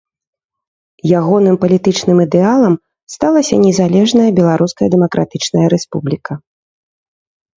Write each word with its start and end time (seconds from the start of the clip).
Ягоным 1.19 1.55
палітычным 1.63 2.17
ідэалам 2.25 2.75
сталася 3.15 3.55
незалежная 3.65 4.29
Беларуская 4.39 4.87
Дэмакратычная 4.93 5.67
Рэспубліка. 5.75 6.33